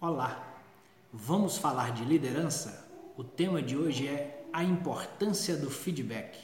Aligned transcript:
Olá, 0.00 0.62
vamos 1.12 1.58
falar 1.58 1.90
de 1.90 2.04
liderança? 2.04 2.88
O 3.16 3.24
tema 3.24 3.60
de 3.60 3.76
hoje 3.76 4.06
é 4.06 4.46
a 4.52 4.62
importância 4.62 5.56
do 5.56 5.68
feedback. 5.68 6.38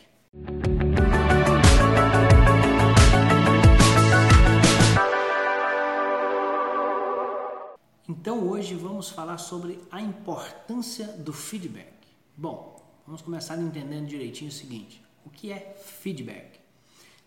Então 8.09 8.48
hoje 8.48 8.75
vamos 8.75 9.11
falar 9.11 9.39
sobre 9.39 9.79
a 9.89 10.00
importância 10.00 11.07
do 11.07 11.32
feedback. 11.32 11.95
Bom, 12.36 12.84
vamos 13.07 13.23
começar 13.23 13.57
entendendo 13.57 14.09
direitinho 14.09 14.50
o 14.50 14.52
seguinte: 14.52 15.00
o 15.25 15.30
que 15.30 15.52
é 15.52 15.77
feedback? 15.80 16.59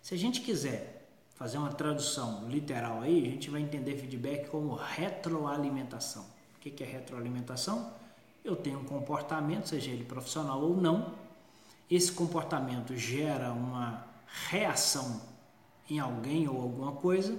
Se 0.01 0.13
a 0.13 0.17
gente 0.17 0.41
quiser 0.41 0.96
fazer 1.37 1.59
uma 1.59 1.71
tradução 1.71 2.49
literal 2.49 3.01
aí, 3.01 3.27
a 3.27 3.29
gente 3.29 3.51
vai 3.51 3.61
entender 3.61 3.95
feedback 3.95 4.49
como 4.49 4.73
retroalimentação. 4.73 6.25
O 6.55 6.59
que 6.59 6.83
é 6.83 6.85
retroalimentação? 6.85 7.93
Eu 8.43 8.55
tenho 8.55 8.79
um 8.79 8.83
comportamento, 8.83 9.69
seja 9.69 9.91
ele 9.91 10.03
profissional 10.03 10.59
ou 10.59 10.75
não, 10.75 11.13
esse 11.89 12.11
comportamento 12.11 12.97
gera 12.97 13.51
uma 13.51 14.03
reação 14.49 15.21
em 15.87 15.99
alguém 15.99 16.49
ou 16.49 16.59
alguma 16.59 16.93
coisa, 16.93 17.37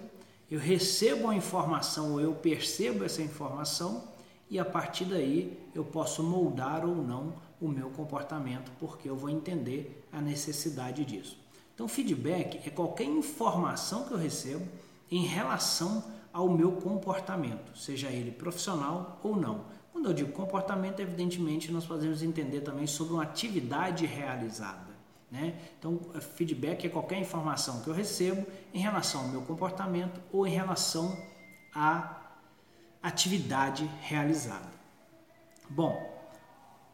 eu 0.49 0.61
recebo 0.61 1.25
uma 1.25 1.35
informação 1.35 2.13
ou 2.13 2.21
eu 2.21 2.35
percebo 2.35 3.05
essa 3.05 3.21
informação 3.21 4.05
e 4.49 4.61
a 4.61 4.65
partir 4.65 5.05
daí 5.07 5.59
eu 5.75 5.85
posso 5.85 6.23
moldar 6.23 6.87
ou 6.87 6.95
não 6.95 7.35
o 7.61 7.69
meu 7.69 7.91
comportamento 7.91 8.71
porque 8.79 9.11
eu 9.11 9.17
vou 9.17 9.29
entender 9.29 10.07
a 10.13 10.21
necessidade 10.21 11.05
disso. 11.05 11.37
Então, 11.79 11.87
feedback 11.87 12.61
é 12.67 12.71
qualquer 12.71 13.05
informação 13.05 14.03
que 14.03 14.11
eu 14.11 14.19
recebo 14.19 14.67
em 15.09 15.23
relação 15.23 16.03
ao 16.33 16.49
meu 16.49 16.73
comportamento, 16.73 17.79
seja 17.79 18.09
ele 18.09 18.33
profissional 18.33 19.21
ou 19.23 19.37
não. 19.37 19.67
Quando 19.93 20.07
eu 20.07 20.13
digo 20.13 20.33
comportamento, 20.33 20.99
evidentemente 20.99 21.71
nós 21.71 21.87
podemos 21.87 22.21
entender 22.21 22.63
também 22.63 22.85
sobre 22.85 23.15
uma 23.15 23.23
atividade 23.23 24.05
realizada. 24.07 24.89
Né? 25.31 25.55
Então, 25.79 26.01
feedback 26.35 26.85
é 26.85 26.91
qualquer 26.91 27.21
informação 27.21 27.81
que 27.81 27.89
eu 27.89 27.95
recebo 27.95 28.45
em 28.75 28.81
relação 28.81 29.21
ao 29.21 29.29
meu 29.29 29.43
comportamento 29.43 30.21
ou 30.33 30.45
em 30.49 30.51
relação 30.51 31.17
à 31.73 32.23
atividade 33.01 33.89
realizada. 34.01 34.73
Bom, 35.71 35.97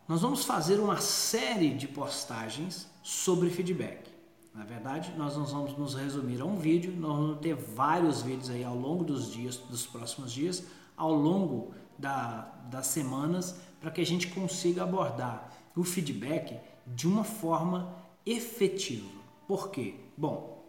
nós 0.06 0.20
vamos 0.20 0.44
fazer 0.44 0.78
uma 0.78 1.00
série 1.00 1.70
de 1.70 1.88
postagens 1.88 2.86
sobre 3.02 3.48
feedback. 3.48 4.12
Na 4.54 4.62
verdade, 4.62 5.12
nós 5.16 5.36
não 5.36 5.44
vamos 5.44 5.76
nos 5.76 5.94
resumir 5.94 6.40
a 6.40 6.44
um 6.44 6.56
vídeo, 6.56 6.94
nós 6.96 7.16
vamos 7.16 7.40
ter 7.40 7.56
vários 7.56 8.22
vídeos 8.22 8.48
aí 8.48 8.62
ao 8.62 8.76
longo 8.76 9.02
dos 9.02 9.32
dias, 9.32 9.56
dos 9.56 9.84
próximos 9.84 10.32
dias, 10.32 10.64
ao 10.96 11.12
longo 11.12 11.74
da, 11.98 12.42
das 12.70 12.86
semanas, 12.86 13.58
para 13.80 13.90
que 13.90 14.00
a 14.00 14.06
gente 14.06 14.28
consiga 14.28 14.84
abordar 14.84 15.52
o 15.74 15.82
feedback 15.82 16.56
de 16.86 17.08
uma 17.08 17.24
forma 17.24 17.92
efetiva. 18.24 19.10
Por 19.48 19.70
quê? 19.70 19.96
Bom, 20.16 20.64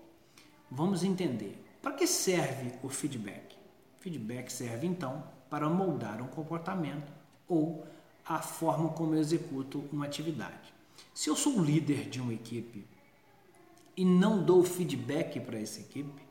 vamos 0.70 1.03
entender. 1.03 1.64
Para 1.80 1.94
que 1.94 2.08
serve 2.08 2.73
o 2.81 2.89
feedback? 2.89 3.55
Feedback 3.99 4.52
serve 4.52 4.88
então 4.88 5.23
para 5.47 5.70
moldar 5.70 6.23
um 6.23 6.27
comportamento 6.27 7.14
ou 7.47 7.86
a 8.25 8.39
forma 8.39 8.89
como 8.89 9.14
eu 9.14 9.20
executo 9.20 9.83
uma 9.92 10.05
atividade. 10.05 10.73
Se 11.14 11.30
eu 11.30 11.36
sou 11.36 11.61
líder 11.61 12.09
de 12.09 12.20
uma 12.20 12.33
equipe 12.33 12.95
e 13.96 14.04
não 14.04 14.44
dou 14.44 14.64
feedback 14.64 15.40
para 15.40 15.60
essa 15.60 15.80
equipe, 15.80 16.22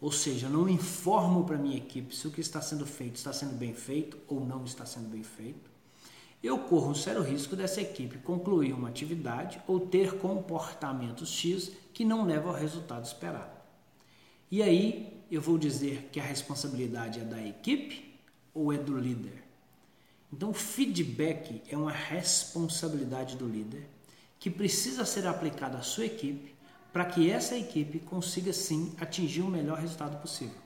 ou 0.00 0.12
seja, 0.12 0.48
não 0.48 0.68
informo 0.68 1.44
para 1.44 1.58
minha 1.58 1.76
equipe 1.76 2.14
se 2.14 2.26
o 2.26 2.30
que 2.30 2.40
está 2.40 2.60
sendo 2.60 2.86
feito 2.86 3.16
está 3.16 3.32
sendo 3.32 3.54
bem 3.54 3.74
feito 3.74 4.18
ou 4.28 4.44
não 4.44 4.64
está 4.64 4.86
sendo 4.86 5.08
bem 5.08 5.22
feito, 5.22 5.70
eu 6.42 6.56
corro 6.58 6.90
um 6.90 6.94
sério 6.94 7.22
risco 7.22 7.56
dessa 7.56 7.80
equipe 7.80 8.18
concluir 8.18 8.72
uma 8.72 8.88
atividade 8.88 9.60
ou 9.66 9.80
ter 9.80 10.18
comportamentos 10.18 11.30
X 11.30 11.72
que 11.92 12.04
não 12.04 12.24
levam 12.24 12.52
ao 12.52 12.56
resultado 12.56 13.04
esperado. 13.04 13.58
E 14.50 14.62
aí 14.62 15.20
eu 15.30 15.42
vou 15.42 15.58
dizer 15.58 16.08
que 16.12 16.20
a 16.20 16.22
responsabilidade 16.22 17.20
é 17.20 17.24
da 17.24 17.44
equipe 17.44 18.14
ou 18.54 18.72
é 18.72 18.78
do 18.78 18.96
líder? 18.96 19.44
Então, 20.32 20.52
feedback 20.52 21.62
é 21.68 21.76
uma 21.76 21.90
responsabilidade 21.90 23.36
do 23.36 23.46
líder 23.46 23.88
que 24.38 24.50
precisa 24.50 25.04
ser 25.04 25.26
aplicada 25.26 25.78
à 25.78 25.82
sua 25.82 26.04
equipe 26.06 26.54
para 26.92 27.04
que 27.04 27.30
essa 27.30 27.56
equipe 27.56 27.98
consiga 27.98 28.52
sim 28.52 28.94
atingir 29.00 29.42
o 29.42 29.48
melhor 29.48 29.78
resultado 29.78 30.20
possível. 30.20 30.56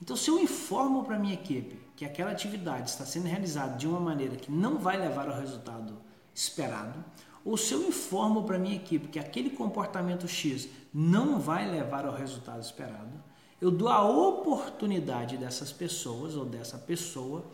Então, 0.00 0.16
se 0.16 0.28
eu 0.28 0.38
informo 0.38 1.04
para 1.04 1.18
minha 1.18 1.34
equipe 1.34 1.78
que 1.94 2.04
aquela 2.04 2.32
atividade 2.32 2.90
está 2.90 3.06
sendo 3.06 3.26
realizada 3.26 3.76
de 3.76 3.86
uma 3.86 4.00
maneira 4.00 4.34
que 4.34 4.50
não 4.50 4.78
vai 4.78 4.96
levar 4.96 5.28
ao 5.28 5.38
resultado 5.38 5.96
esperado, 6.34 7.04
ou 7.44 7.56
se 7.56 7.72
eu 7.72 7.86
informo 7.86 8.42
para 8.44 8.56
a 8.56 8.58
minha 8.58 8.74
equipe 8.74 9.08
que 9.08 9.18
aquele 9.18 9.50
comportamento 9.50 10.26
X 10.26 10.68
não 10.92 11.38
vai 11.38 11.70
levar 11.70 12.04
ao 12.04 12.14
resultado 12.14 12.60
esperado, 12.60 13.12
eu 13.60 13.70
dou 13.70 13.88
a 13.88 14.02
oportunidade 14.02 15.36
dessas 15.36 15.70
pessoas 15.70 16.34
ou 16.34 16.44
dessa 16.44 16.78
pessoa 16.78 17.44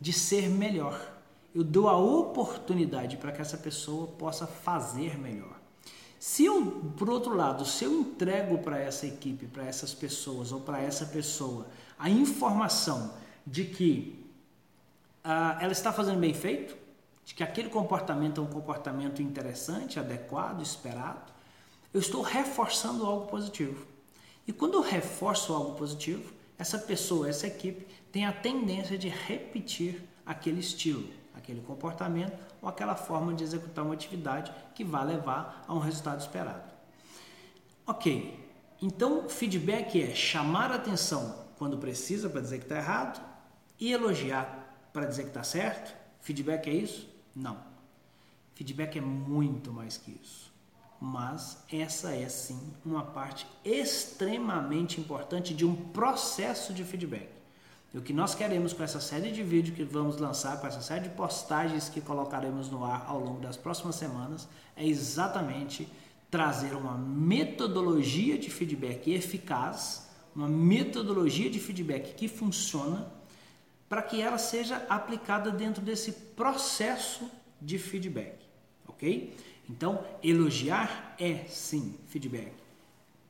de 0.00 0.12
ser 0.12 0.48
melhor. 0.48 1.00
Eu 1.54 1.62
dou 1.62 1.88
a 1.88 1.96
oportunidade 1.96 3.16
para 3.16 3.30
que 3.30 3.40
essa 3.40 3.56
pessoa 3.56 4.08
possa 4.08 4.44
fazer 4.44 5.16
melhor. 5.16 5.61
Se 6.22 6.44
eu, 6.44 6.64
por 6.96 7.10
outro 7.10 7.34
lado, 7.34 7.64
se 7.64 7.84
eu 7.84 7.92
entrego 7.92 8.58
para 8.58 8.78
essa 8.78 9.04
equipe, 9.04 9.48
para 9.48 9.66
essas 9.66 9.92
pessoas 9.92 10.52
ou 10.52 10.60
para 10.60 10.80
essa 10.80 11.04
pessoa 11.04 11.66
a 11.98 12.08
informação 12.08 13.14
de 13.44 13.64
que 13.64 14.24
uh, 15.24 15.60
ela 15.60 15.72
está 15.72 15.92
fazendo 15.92 16.20
bem 16.20 16.32
feito, 16.32 16.76
de 17.24 17.34
que 17.34 17.42
aquele 17.42 17.68
comportamento 17.68 18.40
é 18.40 18.44
um 18.44 18.46
comportamento 18.46 19.20
interessante, 19.20 19.98
adequado, 19.98 20.62
esperado, 20.62 21.32
eu 21.92 21.98
estou 21.98 22.22
reforçando 22.22 23.04
algo 23.04 23.26
positivo. 23.26 23.84
E 24.46 24.52
quando 24.52 24.74
eu 24.74 24.80
reforço 24.80 25.52
algo 25.52 25.74
positivo, 25.74 26.32
essa 26.56 26.78
pessoa, 26.78 27.28
essa 27.28 27.48
equipe 27.48 27.84
tem 28.12 28.26
a 28.26 28.32
tendência 28.32 28.96
de 28.96 29.08
repetir 29.08 30.00
aquele 30.24 30.60
estilo 30.60 31.21
aquele 31.34 31.60
comportamento 31.60 32.36
ou 32.60 32.68
aquela 32.68 32.94
forma 32.94 33.34
de 33.34 33.44
executar 33.44 33.84
uma 33.84 33.94
atividade 33.94 34.52
que 34.74 34.84
vai 34.84 35.04
levar 35.04 35.64
a 35.66 35.74
um 35.74 35.78
resultado 35.78 36.20
esperado. 36.20 36.70
Ok, 37.86 38.48
então 38.80 39.28
feedback 39.28 40.00
é 40.00 40.14
chamar 40.14 40.70
a 40.70 40.76
atenção 40.76 41.42
quando 41.58 41.78
precisa 41.78 42.28
para 42.28 42.40
dizer 42.40 42.58
que 42.58 42.64
está 42.64 42.76
errado 42.76 43.24
e 43.78 43.92
elogiar 43.92 44.90
para 44.92 45.06
dizer 45.06 45.22
que 45.22 45.28
está 45.28 45.42
certo. 45.42 45.94
Feedback 46.20 46.68
é 46.68 46.74
isso? 46.74 47.08
Não. 47.34 47.56
Feedback 48.54 48.98
é 48.98 49.00
muito 49.00 49.72
mais 49.72 49.96
que 49.96 50.18
isso. 50.22 50.52
Mas 51.00 51.64
essa 51.72 52.14
é 52.14 52.28
sim 52.28 52.72
uma 52.84 53.02
parte 53.02 53.46
extremamente 53.64 55.00
importante 55.00 55.52
de 55.52 55.64
um 55.66 55.74
processo 55.74 56.72
de 56.72 56.84
feedback. 56.84 57.28
E 57.94 57.98
o 57.98 58.02
que 58.02 58.12
nós 58.12 58.34
queremos 58.34 58.72
com 58.72 58.82
essa 58.82 59.00
série 59.00 59.30
de 59.30 59.42
vídeos 59.42 59.76
que 59.76 59.84
vamos 59.84 60.16
lançar, 60.16 60.58
com 60.60 60.66
essa 60.66 60.80
série 60.80 61.08
de 61.08 61.10
postagens 61.10 61.90
que 61.90 62.00
colocaremos 62.00 62.70
no 62.70 62.84
ar 62.84 63.04
ao 63.06 63.20
longo 63.20 63.40
das 63.40 63.56
próximas 63.56 63.96
semanas, 63.96 64.48
é 64.74 64.86
exatamente 64.86 65.86
trazer 66.30 66.74
uma 66.74 66.96
metodologia 66.96 68.38
de 68.38 68.48
feedback 68.48 69.12
eficaz, 69.12 70.08
uma 70.34 70.48
metodologia 70.48 71.50
de 71.50 71.60
feedback 71.60 72.14
que 72.14 72.28
funciona, 72.28 73.12
para 73.90 74.00
que 74.00 74.22
ela 74.22 74.38
seja 74.38 74.86
aplicada 74.88 75.50
dentro 75.50 75.82
desse 75.82 76.12
processo 76.12 77.30
de 77.60 77.78
feedback, 77.78 78.38
ok? 78.88 79.36
Então, 79.68 80.02
elogiar 80.22 81.14
é 81.20 81.44
sim 81.46 81.94
feedback. 82.08 82.54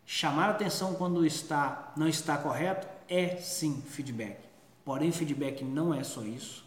Chamar 0.06 0.50
atenção 0.50 0.94
quando 0.94 1.27
está 1.27 1.93
não 1.97 2.06
está 2.06 2.39
correto 2.39 2.87
é 3.09 3.37
sim 3.39 3.83
feedback. 3.89 4.51
Porém, 4.84 5.12
feedback 5.12 5.65
não 5.65 5.94
é 5.94 6.03
só 6.03 6.22
isso. 6.22 6.65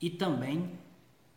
E 0.00 0.10
também 0.10 0.70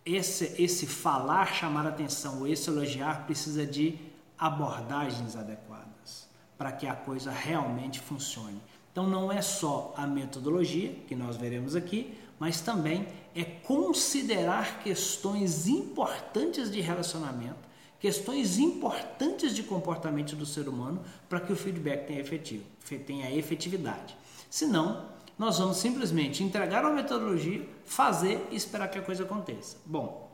esse, 0.05 0.61
esse 0.61 0.87
falar, 0.87 1.53
chamar 1.53 1.85
atenção, 1.85 2.39
ou 2.39 2.47
esse 2.47 2.69
elogiar 2.69 3.25
precisa 3.25 3.65
de 3.65 3.99
abordagens 4.37 5.35
adequadas 5.35 6.27
para 6.57 6.71
que 6.71 6.87
a 6.87 6.95
coisa 6.95 7.31
realmente 7.31 7.99
funcione. 7.99 8.61
Então 8.91 9.07
não 9.07 9.31
é 9.31 9.41
só 9.41 9.93
a 9.95 10.07
metodologia, 10.07 10.93
que 11.07 11.15
nós 11.15 11.37
veremos 11.37 11.75
aqui, 11.75 12.17
mas 12.39 12.61
também 12.61 13.07
é 13.35 13.43
considerar 13.43 14.79
questões 14.79 15.67
importantes 15.67 16.71
de 16.71 16.81
relacionamento, 16.81 17.67
questões 17.99 18.57
importantes 18.57 19.55
de 19.55 19.63
comportamento 19.63 20.35
do 20.35 20.45
ser 20.45 20.67
humano 20.67 21.01
para 21.27 21.39
que 21.39 21.51
o 21.51 21.55
feedback 21.55 22.07
tenha, 22.07 22.19
efetivo, 22.19 22.63
tenha 23.05 23.31
efetividade. 23.31 24.17
Senão, 24.49 25.05
nós 25.37 25.59
vamos 25.59 25.77
simplesmente 25.77 26.43
entregar 26.43 26.83
uma 26.83 26.93
metodologia, 26.93 27.67
fazer 27.85 28.47
e 28.51 28.55
esperar 28.55 28.89
que 28.89 28.97
a 28.97 29.01
coisa 29.01 29.23
aconteça. 29.23 29.77
Bom, 29.85 30.31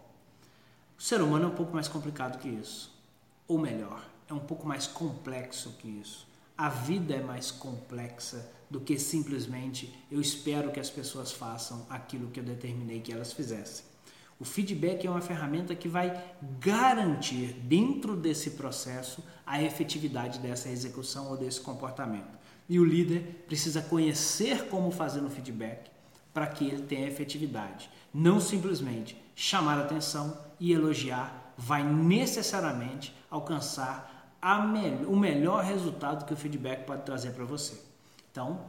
o 0.98 1.02
ser 1.02 1.22
humano 1.22 1.46
é 1.46 1.48
um 1.50 1.56
pouco 1.56 1.74
mais 1.74 1.88
complicado 1.88 2.40
que 2.40 2.48
isso. 2.48 2.94
Ou 3.48 3.60
melhor, 3.60 4.04
é 4.30 4.34
um 4.34 4.40
pouco 4.40 4.66
mais 4.66 4.88
complexo 4.88 5.72
que 5.80 5.88
isso. 5.88 6.28
A 6.58 6.70
vida 6.70 7.16
é 7.16 7.22
mais 7.22 7.52
complexa 7.52 8.50
do 8.70 8.80
que 8.80 8.98
simplesmente 8.98 9.94
eu 10.10 10.22
espero 10.22 10.72
que 10.72 10.80
as 10.80 10.90
pessoas 10.90 11.32
façam 11.32 11.86
aquilo 11.90 12.30
que 12.30 12.40
eu 12.40 12.44
determinei 12.44 13.02
que 13.02 13.12
elas 13.12 13.34
fizessem. 13.34 13.86
O 14.40 14.46
feedback 14.46 15.06
é 15.06 15.10
uma 15.10 15.22
ferramenta 15.22 15.76
que 15.76 15.88
vai 15.88 16.22
garantir, 16.60 17.54
dentro 17.54 18.16
desse 18.16 18.52
processo, 18.52 19.24
a 19.46 19.62
efetividade 19.62 20.40
dessa 20.40 20.70
execução 20.70 21.30
ou 21.30 21.38
desse 21.38 21.62
comportamento. 21.62 22.43
E 22.68 22.80
o 22.80 22.86
líder 22.86 23.45
precisa 23.48 23.81
conhecer 23.81 24.68
como 24.68 24.92
fazer 24.92 25.21
no 25.21 25.30
feedback 25.30 25.92
para 26.33 26.48
que 26.48 26.65
ele 26.65 26.83
tenha 26.83 27.07
efetividade. 27.07 27.89
Não 28.13 28.39
simplesmente 28.39 29.21
chamar 29.36 29.80
atenção 29.80 30.38
e 30.60 30.71
elogiar 30.71 31.54
vai 31.57 31.83
necessariamente 31.83 33.15
alcançar 33.30 34.12
me 34.68 35.06
o 35.06 35.15
melhor 35.15 35.63
resultado 35.63 36.25
que 36.25 36.33
o 36.33 36.38
feedback 36.38 36.86
pode 36.86 37.04
trazer 37.04 37.31
para 37.31 37.45
você. 37.45 37.80
Então, 38.31 38.60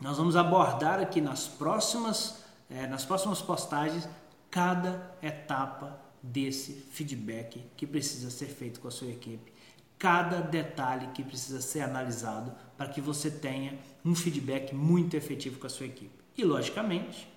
nós 0.00 0.16
vamos 0.16 0.36
abordar 0.36 1.00
aqui 1.00 1.20
nas 1.20 1.48
próximas, 1.48 2.44
é, 2.70 2.86
nas 2.86 3.04
próximas 3.04 3.42
postagens 3.42 4.08
cada 4.50 5.14
etapa 5.22 5.98
desse 6.22 6.72
feedback 6.72 7.62
que 7.76 7.86
precisa 7.86 8.30
ser 8.30 8.46
feito 8.46 8.80
com 8.80 8.88
a 8.88 8.90
sua 8.90 9.08
equipe, 9.08 9.52
cada 10.00 10.40
detalhe 10.40 11.08
que 11.08 11.22
precisa 11.22 11.60
ser 11.60 11.82
analisado 11.82 12.50
para 12.76 12.88
que 12.88 13.02
você 13.02 13.30
tenha 13.30 13.78
um 14.02 14.14
feedback 14.14 14.74
muito 14.74 15.14
efetivo 15.14 15.60
com 15.60 15.66
a 15.66 15.70
sua 15.70 15.86
equipe. 15.86 16.10
E, 16.36 16.42
logicamente, 16.42 17.28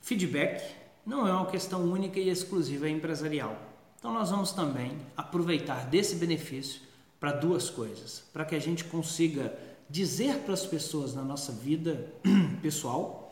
feedback 0.00 0.74
não 1.04 1.28
é 1.28 1.32
uma 1.32 1.46
questão 1.46 1.82
única 1.82 2.18
e 2.18 2.30
exclusiva 2.30 2.88
empresarial. 2.88 3.56
Então, 3.98 4.14
nós 4.14 4.30
vamos 4.30 4.50
também 4.50 4.98
aproveitar 5.14 5.86
desse 5.86 6.16
benefício 6.16 6.80
para 7.20 7.32
duas 7.32 7.68
coisas: 7.68 8.24
para 8.32 8.46
que 8.46 8.54
a 8.54 8.60
gente 8.60 8.84
consiga 8.84 9.56
dizer 9.90 10.38
para 10.38 10.54
as 10.54 10.64
pessoas 10.64 11.14
na 11.14 11.22
nossa 11.22 11.52
vida 11.52 12.10
pessoal 12.62 13.28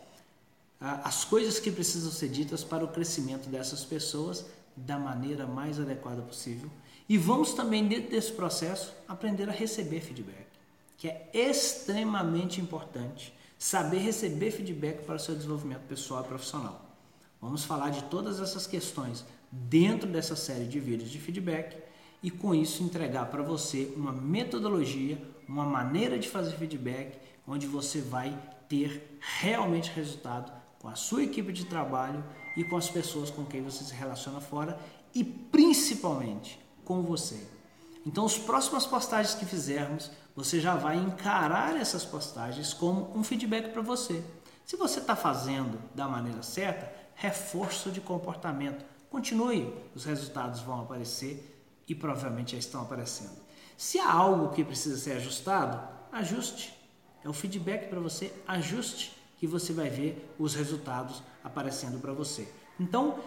as 0.78 1.24
coisas 1.24 1.58
que 1.58 1.70
precisam 1.70 2.10
ser 2.10 2.28
ditas 2.28 2.62
para 2.62 2.84
o 2.84 2.88
crescimento 2.88 3.48
dessas 3.48 3.82
pessoas 3.82 4.44
da 4.76 4.98
maneira 4.98 5.46
mais 5.46 5.80
adequada 5.80 6.20
possível. 6.20 6.70
E 7.08 7.16
vamos 7.16 7.52
também, 7.52 7.86
dentro 7.86 8.10
desse 8.10 8.32
processo, 8.32 8.92
aprender 9.06 9.48
a 9.48 9.52
receber 9.52 10.00
feedback, 10.00 10.46
que 10.96 11.08
é 11.08 11.30
extremamente 11.32 12.60
importante 12.60 13.32
saber 13.58 13.98
receber 13.98 14.50
feedback 14.50 15.04
para 15.04 15.16
o 15.16 15.18
seu 15.18 15.34
desenvolvimento 15.34 15.82
pessoal 15.82 16.24
e 16.24 16.28
profissional. 16.28 16.84
Vamos 17.40 17.64
falar 17.64 17.90
de 17.90 18.02
todas 18.04 18.40
essas 18.40 18.66
questões 18.66 19.24
dentro 19.50 20.08
dessa 20.08 20.36
série 20.36 20.66
de 20.66 20.80
vídeos 20.80 21.10
de 21.10 21.18
feedback 21.18 21.76
e 22.22 22.30
com 22.30 22.54
isso 22.54 22.82
entregar 22.82 23.26
para 23.26 23.42
você 23.42 23.92
uma 23.96 24.12
metodologia, 24.12 25.18
uma 25.48 25.64
maneira 25.64 26.18
de 26.18 26.28
fazer 26.28 26.56
feedback, 26.56 27.18
onde 27.46 27.66
você 27.66 28.00
vai 28.00 28.36
ter 28.68 29.18
realmente 29.40 29.90
resultado 29.90 30.52
com 30.80 30.88
a 30.88 30.94
sua 30.94 31.22
equipe 31.22 31.52
de 31.52 31.64
trabalho 31.66 32.22
e 32.56 32.64
com 32.64 32.76
as 32.76 32.90
pessoas 32.90 33.30
com 33.30 33.44
quem 33.44 33.62
você 33.62 33.84
se 33.84 33.94
relaciona 33.94 34.40
fora 34.40 34.78
e 35.14 35.22
principalmente 35.22 36.58
com 36.86 37.02
você. 37.02 37.46
Então, 38.06 38.24
as 38.24 38.38
próximas 38.38 38.86
postagens 38.86 39.34
que 39.34 39.44
fizermos, 39.44 40.10
você 40.34 40.60
já 40.60 40.76
vai 40.76 40.96
encarar 40.96 41.76
essas 41.76 42.04
postagens 42.04 42.72
como 42.72 43.10
um 43.14 43.24
feedback 43.24 43.72
para 43.72 43.82
você. 43.82 44.24
Se 44.64 44.76
você 44.76 45.00
está 45.00 45.16
fazendo 45.16 45.78
da 45.94 46.06
maneira 46.06 46.42
certa, 46.42 46.90
reforço 47.16 47.90
de 47.90 48.00
comportamento. 48.00 48.84
Continue, 49.10 49.74
os 49.94 50.04
resultados 50.04 50.60
vão 50.60 50.82
aparecer 50.82 51.52
e 51.88 51.94
provavelmente 51.94 52.52
já 52.52 52.58
estão 52.58 52.82
aparecendo. 52.82 53.36
Se 53.76 53.98
há 53.98 54.10
algo 54.10 54.54
que 54.54 54.64
precisa 54.64 54.96
ser 54.96 55.12
ajustado, 55.12 55.80
ajuste. 56.12 56.74
É 57.24 57.28
o 57.28 57.32
feedback 57.32 57.88
para 57.88 57.98
você, 57.98 58.32
ajuste, 58.46 59.16
que 59.38 59.46
você 59.46 59.72
vai 59.72 59.90
ver 59.90 60.34
os 60.38 60.54
resultados 60.54 61.22
aparecendo 61.42 62.00
para 62.00 62.12
você. 62.12 62.48
Então, 62.78 63.18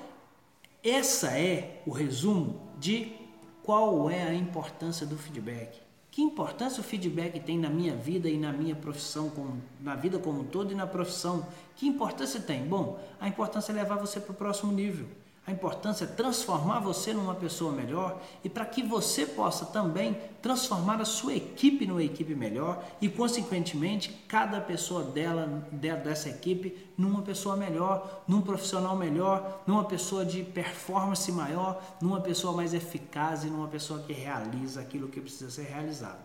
essa 0.83 1.37
é 1.37 1.83
o 1.85 1.91
resumo 1.91 2.71
de 2.79 3.28
qual 3.69 4.09
é 4.09 4.23
a 4.23 4.33
importância 4.33 5.05
do 5.05 5.15
feedback. 5.15 5.79
Que 6.09 6.23
importância 6.23 6.81
o 6.81 6.83
feedback 6.83 7.39
tem 7.39 7.59
na 7.59 7.69
minha 7.69 7.95
vida 7.95 8.27
e 8.27 8.35
na 8.35 8.51
minha 8.51 8.75
profissão, 8.75 9.29
como, 9.29 9.61
na 9.79 9.95
vida 9.95 10.17
como 10.17 10.39
um 10.39 10.43
todo 10.43 10.71
e 10.71 10.75
na 10.75 10.87
profissão? 10.87 11.45
Que 11.75 11.85
importância 11.85 12.39
tem? 12.39 12.65
Bom, 12.65 12.99
a 13.21 13.27
importância 13.27 13.71
é 13.71 13.75
levar 13.75 13.97
você 13.97 14.19
para 14.19 14.31
o 14.31 14.35
próximo 14.35 14.71
nível. 14.71 15.05
A 15.47 15.51
importância 15.51 16.03
é 16.03 16.07
transformar 16.07 16.79
você 16.79 17.11
numa 17.11 17.33
pessoa 17.33 17.71
melhor 17.71 18.21
e 18.43 18.49
para 18.49 18.65
que 18.65 18.83
você 18.83 19.25
possa 19.25 19.65
também 19.65 20.15
transformar 20.43 21.01
a 21.01 21.05
sua 21.05 21.33
equipe 21.33 21.87
numa 21.87 22.03
equipe 22.03 22.35
melhor 22.35 22.83
e, 23.01 23.09
consequentemente, 23.09 24.11
cada 24.27 24.61
pessoa 24.61 25.03
dela, 25.03 25.47
dessa 25.71 26.29
equipe 26.29 26.77
numa 26.95 27.23
pessoa 27.23 27.55
melhor, 27.55 28.23
num 28.27 28.41
profissional 28.41 28.95
melhor, 28.95 29.63
numa 29.65 29.85
pessoa 29.85 30.23
de 30.23 30.43
performance 30.43 31.31
maior, 31.31 31.81
numa 31.99 32.21
pessoa 32.21 32.53
mais 32.53 32.73
eficaz 32.73 33.43
e 33.43 33.47
numa 33.47 33.67
pessoa 33.67 34.01
que 34.01 34.13
realiza 34.13 34.81
aquilo 34.81 35.07
que 35.07 35.19
precisa 35.19 35.49
ser 35.49 35.63
realizado. 35.63 36.19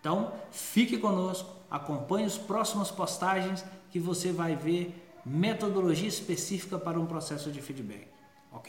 Então, 0.00 0.32
fique 0.52 0.98
conosco, 0.98 1.50
acompanhe 1.68 2.26
as 2.26 2.38
próximas 2.38 2.90
postagens 2.90 3.64
que 3.90 3.98
você 3.98 4.30
vai 4.30 4.54
ver 4.54 4.94
metodologia 5.26 6.06
específica 6.08 6.78
para 6.78 7.00
um 7.00 7.06
processo 7.06 7.50
de 7.50 7.60
feedback 7.60 8.13
ok? 8.54 8.68